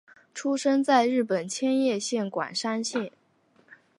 [0.33, 3.11] 出生在日本千叶县馆山市。